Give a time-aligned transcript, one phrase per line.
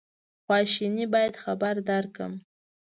[0.45, 2.33] خواشیني باید خبر درکړم.